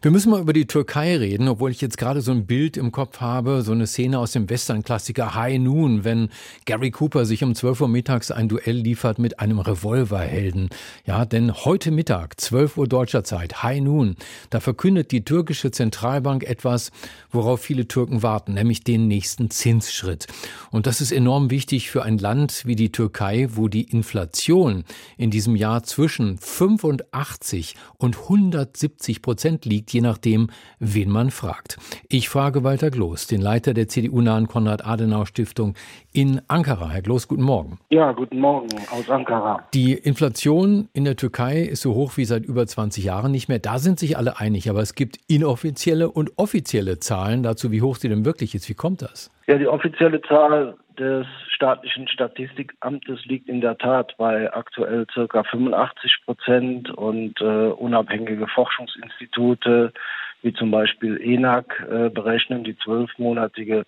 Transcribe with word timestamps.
wir 0.00 0.12
müssen 0.12 0.30
mal 0.30 0.40
über 0.40 0.52
die 0.52 0.68
Türkei 0.68 1.16
reden, 1.16 1.48
obwohl 1.48 1.72
ich 1.72 1.80
jetzt 1.80 1.98
gerade 1.98 2.20
so 2.20 2.30
ein 2.30 2.46
Bild 2.46 2.76
im 2.76 2.92
Kopf 2.92 3.20
habe, 3.20 3.62
so 3.62 3.72
eine 3.72 3.88
Szene 3.88 4.20
aus 4.20 4.30
dem 4.30 4.48
Western-Klassiker 4.48 5.34
High 5.34 5.58
Noon, 5.58 6.04
wenn 6.04 6.28
Gary 6.66 6.92
Cooper 6.92 7.26
sich 7.26 7.42
um 7.42 7.56
12 7.56 7.80
Uhr 7.80 7.88
mittags 7.88 8.30
ein 8.30 8.48
Duell 8.48 8.76
liefert 8.76 9.18
mit 9.18 9.40
einem 9.40 9.58
Revolverhelden. 9.58 10.68
Ja, 11.04 11.24
denn 11.24 11.52
heute 11.52 11.90
Mittag, 11.90 12.40
12 12.40 12.76
Uhr 12.76 12.86
deutscher 12.86 13.24
Zeit, 13.24 13.64
High 13.64 13.80
Noon, 13.80 14.14
da 14.50 14.60
verkündet 14.60 15.10
die 15.10 15.24
türkische 15.24 15.72
Zentralbank 15.72 16.44
etwas, 16.44 16.92
worauf 17.32 17.60
viele 17.60 17.88
Türken 17.88 18.22
warten, 18.22 18.54
nämlich 18.54 18.84
den 18.84 19.08
nächsten 19.08 19.50
Zinsschritt. 19.50 20.28
Und 20.70 20.86
das 20.86 21.00
ist 21.00 21.10
enorm 21.10 21.50
wichtig 21.50 21.90
für 21.90 22.04
ein 22.04 22.18
Land 22.18 22.62
wie 22.66 22.76
die 22.76 22.92
Türkei, 22.92 23.48
wo 23.50 23.66
die 23.66 23.90
Inflation 23.90 24.84
in 25.16 25.32
diesem 25.32 25.56
Jahr 25.56 25.82
zwischen 25.82 26.38
85 26.38 27.74
und 27.96 28.16
170 28.16 29.22
Prozent 29.22 29.64
liegt 29.64 29.87
je 29.92 30.00
nachdem, 30.00 30.48
wen 30.78 31.10
man 31.10 31.30
fragt. 31.30 31.78
Ich 32.08 32.28
frage 32.28 32.64
Walter 32.64 32.90
Gloß, 32.90 33.26
den 33.26 33.40
Leiter 33.40 33.74
der 33.74 33.88
CDU-nahen 33.88 34.48
Konrad-Adenauer-Stiftung 34.48 35.74
in 36.12 36.40
Ankara. 36.48 36.90
Herr 36.90 37.02
Gloß, 37.02 37.28
guten 37.28 37.42
Morgen. 37.42 37.78
Ja, 37.90 38.12
guten 38.12 38.40
Morgen 38.40 38.68
aus 38.90 39.08
Ankara. 39.08 39.62
Die 39.74 39.92
Inflation 39.92 40.88
in 40.92 41.04
der 41.04 41.16
Türkei 41.16 41.62
ist 41.62 41.82
so 41.82 41.94
hoch 41.94 42.16
wie 42.16 42.24
seit 42.24 42.44
über 42.44 42.66
20 42.66 43.04
Jahren 43.04 43.32
nicht 43.32 43.48
mehr. 43.48 43.58
Da 43.58 43.78
sind 43.78 43.98
sich 43.98 44.16
alle 44.16 44.38
einig, 44.38 44.68
aber 44.70 44.82
es 44.82 44.94
gibt 44.94 45.18
inoffizielle 45.28 46.10
und 46.10 46.32
offizielle 46.36 46.98
Zahlen 46.98 47.42
dazu, 47.42 47.70
wie 47.70 47.82
hoch 47.82 47.96
sie 47.96 48.08
denn 48.08 48.24
wirklich 48.24 48.54
ist. 48.54 48.68
Wie 48.68 48.74
kommt 48.74 49.02
das? 49.02 49.30
Ja, 49.48 49.56
die 49.56 49.66
offizielle 49.66 50.20
Zahl 50.20 50.76
des 50.98 51.26
staatlichen 51.48 52.06
Statistikamtes 52.06 53.24
liegt 53.24 53.48
in 53.48 53.62
der 53.62 53.78
Tat 53.78 54.14
bei 54.18 54.52
aktuell 54.52 55.06
circa 55.10 55.42
85 55.42 56.18
Prozent 56.26 56.90
und 56.90 57.40
äh, 57.40 57.68
unabhängige 57.70 58.46
Forschungsinstitute 58.46 59.94
wie 60.42 60.52
zum 60.52 60.70
Beispiel 60.70 61.18
ENAC 61.18 61.82
äh, 61.90 62.10
berechnen 62.10 62.62
die 62.62 62.76
zwölfmonatige 62.76 63.86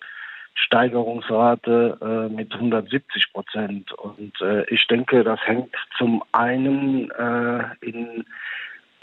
Steigerungsrate 0.55 1.97
äh, 2.01 2.33
mit 2.33 2.51
170 2.51 3.31
Prozent. 3.31 3.91
Und 3.93 4.41
äh, 4.41 4.63
ich 4.63 4.87
denke, 4.87 5.23
das 5.23 5.39
hängt 5.45 5.75
zum 5.99 6.23
einen 6.31 7.11
äh, 7.11 7.65
in 7.81 8.25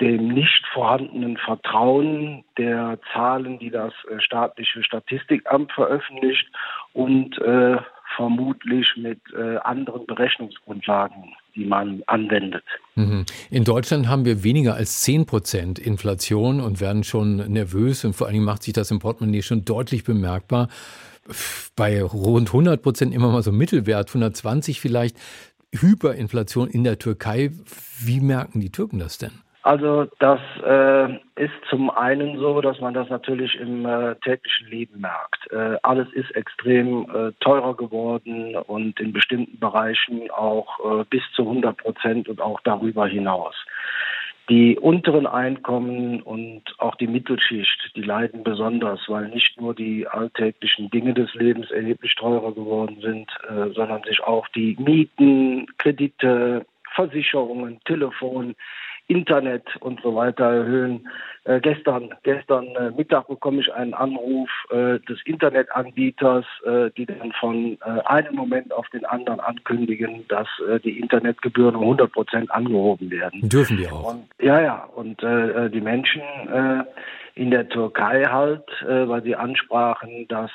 dem 0.00 0.28
nicht 0.28 0.64
vorhandenen 0.72 1.36
Vertrauen 1.38 2.44
der 2.56 2.98
Zahlen, 3.12 3.58
die 3.58 3.70
das 3.70 3.92
äh, 4.10 4.20
staatliche 4.20 4.82
Statistikamt 4.82 5.72
veröffentlicht 5.72 6.46
und 6.92 7.38
äh, 7.38 7.78
vermutlich 8.16 8.86
mit 8.96 9.20
äh, 9.36 9.56
anderen 9.58 10.06
Berechnungsgrundlagen, 10.06 11.34
die 11.54 11.64
man 11.64 12.02
anwendet. 12.06 12.64
Mhm. 12.94 13.26
In 13.50 13.64
Deutschland 13.64 14.08
haben 14.08 14.24
wir 14.24 14.44
weniger 14.44 14.74
als 14.74 15.00
10 15.02 15.26
Prozent 15.26 15.78
Inflation 15.78 16.60
und 16.60 16.80
werden 16.80 17.04
schon 17.04 17.36
nervös 17.52 18.04
und 18.04 18.14
vor 18.14 18.26
allen 18.26 18.34
Dingen 18.34 18.46
macht 18.46 18.62
sich 18.62 18.72
das 18.72 18.90
im 18.90 18.98
Portemonnaie 18.98 19.42
schon 19.42 19.64
deutlich 19.64 20.04
bemerkbar. 20.04 20.68
Bei 21.76 22.02
rund 22.02 22.48
100 22.48 22.82
Prozent 22.82 23.14
immer 23.14 23.30
mal 23.30 23.42
so 23.42 23.52
Mittelwert, 23.52 24.08
120 24.08 24.80
vielleicht. 24.80 25.16
Hyperinflation 25.74 26.68
in 26.68 26.82
der 26.82 26.98
Türkei. 26.98 27.50
Wie 28.00 28.20
merken 28.20 28.60
die 28.60 28.72
Türken 28.72 28.98
das 28.98 29.18
denn? 29.18 29.32
Also 29.62 30.06
das 30.20 30.40
äh, 30.64 31.14
ist 31.34 31.52
zum 31.68 31.90
einen 31.90 32.38
so, 32.38 32.60
dass 32.60 32.80
man 32.80 32.94
das 32.94 33.08
natürlich 33.08 33.58
im 33.58 33.84
äh, 33.86 34.14
täglichen 34.16 34.68
Leben 34.68 35.00
merkt. 35.00 35.50
Äh, 35.50 35.76
alles 35.82 36.08
ist 36.12 36.30
extrem 36.36 37.10
äh, 37.10 37.32
teurer 37.40 37.74
geworden 37.74 38.54
und 38.54 38.98
in 39.00 39.12
bestimmten 39.12 39.58
Bereichen 39.58 40.30
auch 40.30 41.00
äh, 41.00 41.04
bis 41.10 41.22
zu 41.34 41.42
100 41.42 41.76
Prozent 41.76 42.28
und 42.28 42.40
auch 42.40 42.60
darüber 42.60 43.06
hinaus. 43.06 43.54
Die 44.48 44.78
unteren 44.78 45.26
Einkommen 45.26 46.22
und 46.22 46.62
auch 46.78 46.94
die 46.94 47.06
Mittelschicht, 47.06 47.92
die 47.94 48.02
leiden 48.02 48.44
besonders, 48.44 49.00
weil 49.06 49.28
nicht 49.28 49.60
nur 49.60 49.74
die 49.74 50.08
alltäglichen 50.08 50.88
Dinge 50.88 51.12
des 51.12 51.34
Lebens 51.34 51.70
erheblich 51.70 52.14
teurer 52.14 52.54
geworden 52.54 52.98
sind, 53.02 53.30
äh, 53.50 53.74
sondern 53.74 54.02
sich 54.04 54.22
auch 54.22 54.48
die 54.48 54.74
Mieten, 54.78 55.66
Kredite, 55.76 56.64
Versicherungen, 56.94 57.78
Telefon, 57.84 58.54
Internet 59.08 59.64
und 59.80 60.00
so 60.02 60.14
weiter 60.14 60.44
erhöhen. 60.44 61.08
Äh, 61.44 61.60
gestern 61.60 62.14
gestern 62.22 62.66
äh, 62.76 62.90
Mittag 62.90 63.26
bekomme 63.26 63.60
ich 63.60 63.72
einen 63.72 63.94
Anruf 63.94 64.50
äh, 64.70 64.98
des 65.00 65.18
Internetanbieters, 65.24 66.44
äh, 66.64 66.90
die 66.96 67.06
dann 67.06 67.32
von 67.40 67.78
äh, 67.84 68.00
einem 68.04 68.36
Moment 68.36 68.72
auf 68.72 68.88
den 68.90 69.06
anderen 69.06 69.40
ankündigen, 69.40 70.26
dass 70.28 70.46
äh, 70.68 70.78
die 70.78 71.00
Internetgebühren 71.00 71.74
um 71.74 71.82
100 71.82 72.12
Prozent 72.12 72.50
angehoben 72.50 73.10
werden. 73.10 73.48
Dürfen 73.48 73.78
die 73.78 73.88
auch? 73.88 74.12
Und, 74.12 74.28
ja, 74.40 74.60
ja. 74.60 74.84
Und 74.94 75.22
die 75.22 75.80
Menschen 75.80 76.22
in 77.34 77.50
der 77.50 77.68
Türkei 77.68 78.24
halt, 78.24 78.64
weil 78.82 79.22
sie 79.22 79.34
ansprachen, 79.34 80.26
dass 80.28 80.50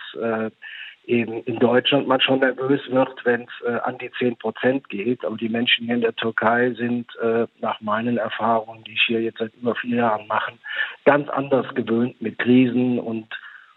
eben 1.06 1.44
in 1.44 1.59
Deutschland 1.59 2.08
man 2.08 2.22
schon 2.22 2.40
nervös 2.40 2.81
wird, 2.90 3.25
wenn 3.25 3.41
es 3.44 3.68
äh, 3.68 3.80
an 3.80 3.97
die 3.97 4.12
10 4.12 4.38
Prozent 4.38 4.90
geht. 4.90 5.24
Aber 5.25 5.38
die 5.38 5.50
Menschen 5.50 5.86
hier 5.86 5.96
in 5.96 6.02
der 6.02 6.16
Türkei 6.16 6.72
sind 6.72 7.08
äh, 7.22 7.46
nach 7.59 7.81
meinen 7.81 8.18
Erfahrungen, 8.18 8.84
die 8.84 8.94
ich 8.94 9.03
hier 9.06 9.22
jetzt 9.22 9.40
seit 9.40 9.53
über 9.56 9.75
vier 9.75 9.97
Jahren 9.97 10.28
mache, 10.28 10.53
ganz 11.06 11.30
anders 11.30 11.68
gewöhnt 11.75 12.22
mit 12.22 12.40
Krisen 12.40 13.00
und 13.00 13.28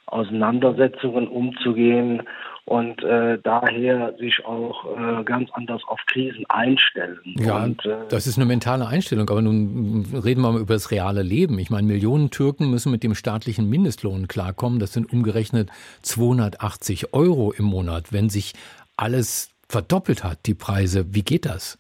Auseinandersetzungen 0.07 1.29
umzugehen 1.29 2.23
und 2.65 3.03
äh, 3.05 3.39
daher 3.43 4.15
sich 4.19 4.45
auch 4.45 4.85
äh, 4.97 5.25
ganz 5.25 5.51
anders 5.53 5.83
auf 5.87 6.01
Krisen 6.07 6.45
einstellen. 6.49 7.21
Ja, 7.39 7.65
und, 7.65 7.85
äh, 7.85 7.97
das 8.09 8.27
ist 8.27 8.39
eine 8.39 8.47
mentale 8.47 8.87
Einstellung, 8.87 9.31
aber 9.31 9.41
nun 9.41 10.05
reden 10.13 10.43
wir 10.43 10.53
mal 10.53 10.61
über 10.61 10.75
das 10.75 10.91
reale 10.91 11.23
Leben. 11.23 11.59
Ich 11.61 11.71
meine, 11.71 11.87
Millionen 11.87 12.31
Türken 12.31 12.71
müssen 12.71 12.91
mit 12.91 13.05
dem 13.05 13.15
staatlichen 13.15 13.69
Mindestlohn 13.69 14.27
klarkommen. 14.27 14.81
Das 14.81 14.93
sind 14.93 15.13
umgerechnet 15.13 15.71
280 16.03 17.15
Euro 17.15 17.53
im 17.53 17.67
Monat. 17.67 18.13
Wenn 18.13 18.31
sich 18.31 18.55
alles 18.97 19.51
verdoppelt 19.69 20.25
hat, 20.25 20.39
die 20.47 20.55
Preise, 20.55 21.15
wie 21.15 21.23
geht 21.23 21.47
das? 21.47 21.79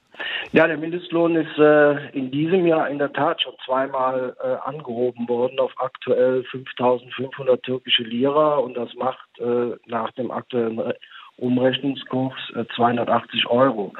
Ja, 0.56 0.66
der 0.66 0.78
Mindestlohn 0.78 1.36
ist 1.36 1.58
äh, 1.58 2.08
in 2.16 2.30
diesem 2.30 2.64
Jahr 2.64 2.88
in 2.88 2.96
der 2.96 3.12
Tat 3.12 3.42
schon 3.42 3.52
zweimal 3.66 4.34
äh, 4.42 4.66
angehoben 4.66 5.28
worden 5.28 5.58
auf 5.58 5.70
aktuell 5.76 6.46
5.500 6.50 7.60
türkische 7.60 8.04
Lira 8.04 8.56
und 8.56 8.74
das 8.74 8.88
macht 8.94 9.28
äh, 9.38 9.76
nach 9.84 10.12
dem 10.12 10.30
aktuellen 10.30 10.94
Umrechnungskurs 11.36 12.32
280 12.74 13.44
äh, 13.44 13.48
Euro. 13.48 13.92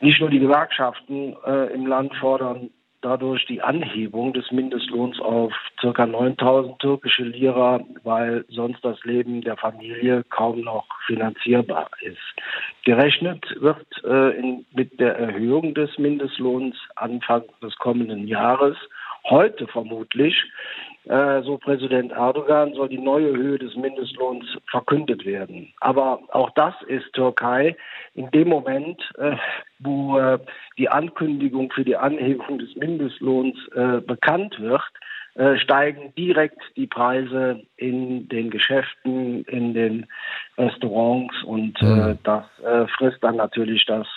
Nicht 0.00 0.20
nur 0.20 0.28
die 0.28 0.40
Gewerkschaften 0.40 1.34
äh, 1.46 1.72
im 1.72 1.86
Land 1.86 2.14
fordern 2.16 2.68
dadurch 3.00 3.46
die 3.46 3.62
Anhebung 3.62 4.32
des 4.32 4.50
Mindestlohns 4.50 5.20
auf 5.20 5.52
ca. 5.80 6.06
9000 6.06 6.78
türkische 6.78 7.24
Lira, 7.24 7.80
weil 8.02 8.44
sonst 8.48 8.84
das 8.84 9.02
Leben 9.04 9.40
der 9.42 9.56
Familie 9.56 10.24
kaum 10.30 10.62
noch 10.62 10.86
finanzierbar 11.06 11.90
ist. 12.00 12.18
Gerechnet 12.84 13.44
wird 13.60 13.86
äh, 14.04 14.38
in, 14.38 14.66
mit 14.72 14.98
der 14.98 15.16
Erhöhung 15.16 15.74
des 15.74 15.96
Mindestlohns 15.98 16.76
Anfang 16.96 17.44
des 17.62 17.76
kommenden 17.76 18.26
Jahres, 18.26 18.76
heute 19.30 19.66
vermutlich, 19.66 20.44
äh, 21.04 21.42
so 21.42 21.56
Präsident 21.58 22.12
Erdogan, 22.12 22.74
soll 22.74 22.88
die 22.88 22.98
neue 22.98 23.34
Höhe 23.34 23.58
des 23.58 23.74
Mindestlohns 23.76 24.44
verkündet 24.70 25.24
werden. 25.24 25.72
Aber 25.80 26.20
auch 26.28 26.50
das 26.50 26.74
ist 26.86 27.12
Türkei 27.14 27.76
in 28.14 28.30
dem 28.30 28.48
Moment, 28.48 29.00
äh, 29.18 29.36
wo 29.78 30.18
äh, 30.18 30.38
die 30.76 30.88
Ankündigung 30.88 31.70
für 31.72 31.84
die 31.84 31.96
Anhebung 31.96 32.58
des 32.58 32.74
Mindestlohns 32.76 33.56
äh, 33.74 34.00
bekannt 34.00 34.60
wird, 34.60 34.82
äh, 35.34 35.56
steigen 35.58 36.12
direkt 36.16 36.60
die 36.76 36.86
Preise 36.86 37.62
in 37.76 38.28
den 38.28 38.50
Geschäften, 38.50 39.44
in 39.44 39.72
den 39.72 40.06
Restaurants 40.58 41.34
und 41.44 41.80
mhm. 41.80 42.18
das 42.24 42.44
frisst 42.96 43.22
dann 43.22 43.36
natürlich 43.36 43.86
das 43.86 44.08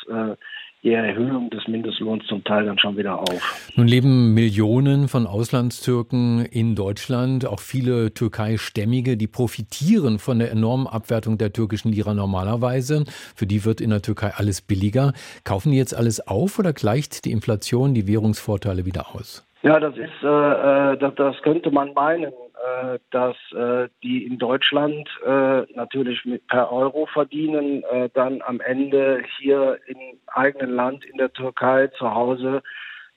die 0.84 0.94
Erhöhung 0.94 1.50
des 1.52 1.68
Mindestlohns 1.68 2.26
zum 2.26 2.44
Teil 2.44 2.66
dann 2.66 2.80
schon 2.80 2.98
wieder 2.98 3.20
auf. 3.20 3.72
Nun 3.76 3.88
leben 3.88 4.34
Millionen 4.34 5.08
von 5.08 5.28
Auslandstürken 5.28 6.46
in 6.46 6.76
Deutschland, 6.76 7.46
auch 7.46 7.60
viele 7.60 8.14
Türkei-Stämmige, 8.14 9.16
die 9.16 9.28
profitieren 9.28 10.18
von 10.18 10.40
der 10.40 10.52
enormen 10.52 10.88
Abwertung 10.88 11.38
der 11.38 11.54
türkischen 11.54 11.92
Lira 11.92 12.14
normalerweise. 12.14 13.04
Für 13.36 13.46
die 13.46 13.64
wird 13.64 13.80
in 13.80 13.92
der 13.92 14.02
Türkei 14.02 14.32
alles 14.36 14.62
billiger. 14.62 15.14
Kaufen 15.44 15.72
die 15.72 15.78
jetzt 15.78 15.96
alles 15.96 16.28
auf 16.28 16.58
oder 16.58 16.74
gleicht 16.74 17.26
die 17.26 17.32
Inflation 17.32 17.94
die 17.94 18.08
Währungsvorteile 18.08 18.86
wieder 18.86 19.16
aus? 19.16 19.46
Ja, 19.64 19.80
das 19.80 19.96
ist, 19.96 20.24
äh, 20.24 20.94
äh 20.94 20.98
das, 20.98 21.14
das 21.16 21.36
könnte 21.44 21.70
man 21.70 21.94
meinen. 21.94 22.32
Äh, 22.62 23.00
dass 23.10 23.36
äh, 23.54 23.90
die 24.04 24.24
in 24.26 24.38
Deutschland 24.38 25.10
äh, 25.26 25.62
natürlich 25.74 26.26
mit 26.26 26.46
per 26.48 26.72
Euro 26.72 27.08
verdienen, 27.08 27.84
dann 28.14 28.42
am 28.42 28.60
Ende 28.60 29.24
hier 29.40 29.80
im 29.88 29.98
eigenen 30.28 30.76
Land 30.76 31.04
in 31.06 31.18
der 31.18 31.34
Türkei 31.34 31.88
zu 31.98 32.14
Hause 32.14 32.62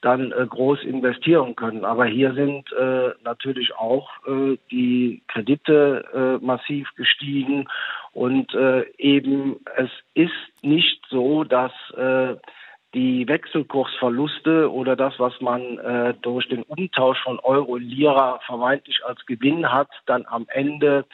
dann 0.01 0.29
groß 0.31 0.83
investieren 0.83 1.55
können. 1.55 1.83
Aber 1.83 2.05
hier 2.05 2.33
sind 2.33 2.69
natürlich 3.23 3.75
auch 3.75 4.09
die 4.71 5.23
Kredite 5.27 6.39
massiv 6.41 6.87
gestiegen 6.95 7.67
und 8.13 8.53
eben 8.97 9.59
es 9.77 9.89
ist 10.13 10.63
nicht 10.63 11.03
so, 11.09 11.43
dass 11.43 11.71
die 12.95 13.27
Wechselkursverluste 13.27 14.71
oder 14.71 14.95
das, 14.95 15.19
was 15.19 15.39
man 15.41 15.77
äh, 15.79 16.13
durch 16.21 16.47
den 16.47 16.63
Umtausch 16.63 17.21
von 17.23 17.39
Euro 17.39 17.75
Lira 17.75 18.39
vermeintlich 18.45 19.01
als 19.05 19.23
Gewinn 19.25 19.71
hat, 19.71 19.89
dann 20.05 20.25
am 20.27 20.47
Ende 20.47 21.05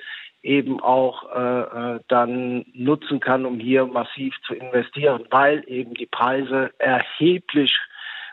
eben 0.44 0.80
auch 0.80 1.36
äh, 1.36 1.62
äh, 1.95 2.00
dann 2.07 2.66
nutzen 2.74 3.19
kann, 3.19 3.45
um 3.45 3.60
hier 3.60 3.86
massiv 3.86 4.36
zu 4.45 4.54
investieren, 4.54 5.25
weil 5.31 5.63
eben 5.68 5.95
die 5.95 6.06
Preise 6.06 6.72
erheblich 6.78 7.75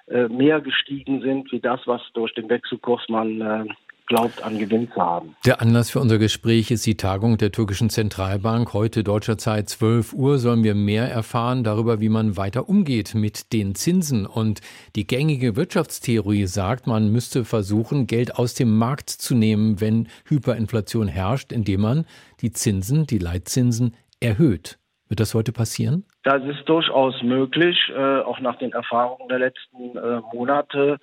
äh, 0.08 0.28
mehr 0.28 0.60
gestiegen 0.60 1.22
sind, 1.22 1.50
wie 1.50 1.60
das, 1.60 1.80
was 1.86 2.02
durch 2.12 2.34
den 2.34 2.48
Wechselkurs 2.50 3.08
man 3.08 3.40
äh, 3.40 3.64
glaubt, 4.08 4.42
an 4.42 4.58
Gewinn 4.58 4.90
zu 4.92 5.00
haben. 5.00 5.36
Der 5.46 5.60
Anlass 5.60 5.90
für 5.90 6.00
unser 6.00 6.18
Gespräch 6.18 6.70
ist 6.70 6.86
die 6.86 6.96
Tagung 6.96 7.38
der 7.38 7.52
türkischen 7.52 7.90
Zentralbank. 7.90 8.72
Heute 8.72 9.04
deutscher 9.04 9.38
Zeit 9.38 9.68
12 9.68 10.12
Uhr 10.14 10.38
sollen 10.38 10.64
wir 10.64 10.74
mehr 10.74 11.10
erfahren 11.10 11.62
darüber, 11.62 12.00
wie 12.00 12.08
man 12.08 12.36
weiter 12.36 12.68
umgeht 12.68 13.14
mit 13.14 13.52
den 13.52 13.74
Zinsen. 13.74 14.26
Und 14.26 14.60
die 14.96 15.06
gängige 15.06 15.56
Wirtschaftstheorie 15.56 16.46
sagt, 16.46 16.86
man 16.86 17.12
müsste 17.12 17.44
versuchen, 17.44 18.06
Geld 18.06 18.36
aus 18.36 18.54
dem 18.54 18.76
Markt 18.76 19.10
zu 19.10 19.34
nehmen, 19.34 19.80
wenn 19.80 20.08
Hyperinflation 20.26 21.06
herrscht, 21.06 21.52
indem 21.52 21.82
man 21.82 22.06
die 22.40 22.52
Zinsen, 22.52 23.06
die 23.06 23.18
Leitzinsen 23.18 23.94
erhöht. 24.20 24.78
Wird 25.08 25.20
das 25.20 25.34
heute 25.34 25.52
passieren? 25.52 26.04
Das 26.22 26.42
ist 26.44 26.68
durchaus 26.68 27.22
möglich, 27.22 27.76
äh, 27.96 28.20
auch 28.20 28.40
nach 28.40 28.58
den 28.58 28.72
Erfahrungen 28.72 29.28
der 29.28 29.38
letzten 29.38 29.96
äh, 29.96 30.20
Monate 30.34 30.98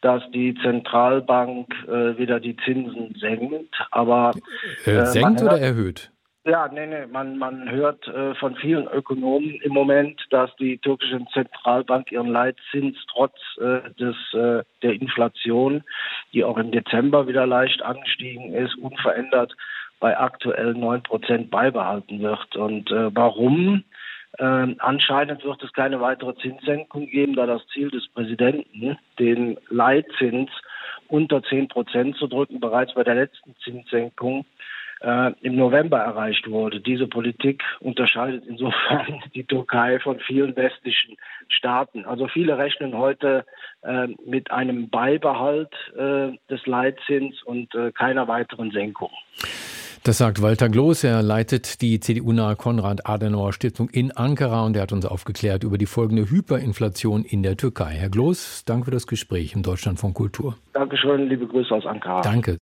dass 0.00 0.22
die 0.32 0.54
Zentralbank 0.62 1.72
äh, 1.86 2.18
wieder 2.18 2.40
die 2.40 2.56
Zinsen 2.64 3.14
senkt, 3.18 3.74
aber 3.90 4.32
äh, 4.86 4.90
äh 4.90 5.06
senkt 5.06 5.42
hört, 5.42 5.52
oder 5.52 5.60
erhöht? 5.60 6.10
Ja, 6.44 6.68
nee, 6.72 6.86
nee, 6.86 7.06
man, 7.06 7.36
man 7.36 7.70
hört 7.70 8.08
äh, 8.08 8.34
von 8.36 8.56
vielen 8.56 8.88
Ökonomen 8.88 9.60
im 9.62 9.74
Moment, 9.74 10.24
dass 10.30 10.50
die 10.56 10.78
türkische 10.78 11.20
Zentralbank 11.34 12.10
ihren 12.10 12.28
Leitzins 12.28 12.96
trotz 13.12 13.34
äh, 13.58 13.90
des, 13.98 14.16
äh, 14.32 14.64
der 14.82 14.94
Inflation, 14.94 15.84
die 16.32 16.42
auch 16.42 16.56
im 16.56 16.70
Dezember 16.70 17.28
wieder 17.28 17.46
leicht 17.46 17.82
angestiegen 17.82 18.54
ist, 18.54 18.74
unverändert 18.78 19.54
bei 20.00 20.18
aktuell 20.18 20.72
neun 20.72 21.02
Prozent 21.02 21.50
beibehalten 21.50 22.20
wird. 22.20 22.56
Und 22.56 22.90
warum? 22.90 23.84
Ähm, 24.38 24.76
anscheinend 24.78 25.44
wird 25.44 25.62
es 25.62 25.72
keine 25.72 26.00
weitere 26.00 26.34
Zinssenkung 26.36 27.06
geben, 27.06 27.34
da 27.34 27.46
das 27.46 27.66
Ziel 27.68 27.90
des 27.90 28.08
Präsidenten, 28.08 28.98
den 29.18 29.58
Leitzins 29.68 30.50
unter 31.08 31.42
10 31.42 31.68
Prozent 31.68 32.16
zu 32.16 32.28
drücken, 32.28 32.60
bereits 32.60 32.94
bei 32.94 33.02
der 33.02 33.16
letzten 33.16 33.56
Zinssenkung 33.64 34.44
äh, 35.00 35.32
im 35.40 35.56
November 35.56 35.98
erreicht 35.98 36.48
wurde. 36.48 36.80
Diese 36.80 37.06
Politik 37.06 37.62
unterscheidet 37.80 38.44
insofern 38.46 39.20
die 39.34 39.44
Türkei 39.44 39.98
von 39.98 40.20
vielen 40.20 40.54
westlichen 40.56 41.16
Staaten. 41.48 42.04
Also 42.04 42.28
viele 42.28 42.58
rechnen 42.58 42.96
heute 42.96 43.44
äh, 43.82 44.08
mit 44.24 44.50
einem 44.50 44.90
Beibehalt 44.90 45.72
äh, 45.96 46.32
des 46.48 46.64
Leitzins 46.66 47.42
und 47.42 47.74
äh, 47.74 47.92
keiner 47.92 48.28
weiteren 48.28 48.70
Senkung. 48.70 49.10
Das 50.02 50.16
sagt 50.16 50.40
Walter 50.40 50.70
Gloß. 50.70 51.04
Er 51.04 51.22
leitet 51.22 51.82
die 51.82 52.00
CDU-nahe 52.00 52.56
Konrad-Adenauer-Stiftung 52.56 53.90
in 53.90 54.12
Ankara 54.12 54.64
und 54.64 54.74
er 54.74 54.82
hat 54.82 54.92
uns 54.92 55.04
aufgeklärt 55.04 55.62
über 55.62 55.76
die 55.76 55.84
folgende 55.84 56.30
Hyperinflation 56.30 57.22
in 57.22 57.42
der 57.42 57.58
Türkei. 57.58 57.90
Herr 57.90 58.08
Gloß, 58.08 58.64
danke 58.64 58.86
für 58.86 58.90
das 58.92 59.06
Gespräch 59.06 59.54
im 59.54 59.62
Deutschland 59.62 60.00
von 60.00 60.14
Kultur. 60.14 60.56
Dankeschön, 60.72 61.28
liebe 61.28 61.46
Grüße 61.46 61.74
aus 61.74 61.84
Ankara. 61.84 62.22
Danke. 62.22 62.56